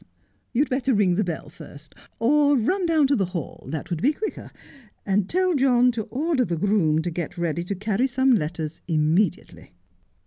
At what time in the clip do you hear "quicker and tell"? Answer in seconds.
4.13-5.53